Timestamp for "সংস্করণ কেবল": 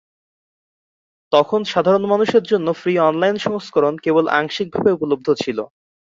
3.39-4.25